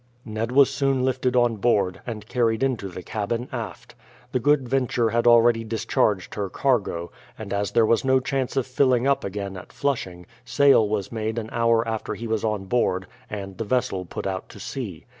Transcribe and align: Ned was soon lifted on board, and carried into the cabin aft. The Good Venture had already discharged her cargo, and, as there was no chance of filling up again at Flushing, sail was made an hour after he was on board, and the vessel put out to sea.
Ned 0.25 0.51
was 0.51 0.71
soon 0.71 1.05
lifted 1.05 1.35
on 1.35 1.57
board, 1.57 2.01
and 2.07 2.25
carried 2.27 2.63
into 2.63 2.87
the 2.87 3.03
cabin 3.03 3.47
aft. 3.51 3.93
The 4.31 4.39
Good 4.39 4.67
Venture 4.67 5.11
had 5.11 5.27
already 5.27 5.63
discharged 5.63 6.33
her 6.33 6.49
cargo, 6.49 7.11
and, 7.37 7.53
as 7.53 7.69
there 7.73 7.85
was 7.85 8.03
no 8.03 8.19
chance 8.19 8.57
of 8.57 8.65
filling 8.65 9.05
up 9.05 9.23
again 9.23 9.55
at 9.55 9.71
Flushing, 9.71 10.25
sail 10.43 10.89
was 10.89 11.11
made 11.11 11.37
an 11.37 11.49
hour 11.51 11.87
after 11.87 12.15
he 12.15 12.25
was 12.25 12.43
on 12.43 12.65
board, 12.65 13.05
and 13.29 13.59
the 13.59 13.63
vessel 13.63 14.03
put 14.05 14.25
out 14.25 14.49
to 14.49 14.59
sea. 14.59 15.05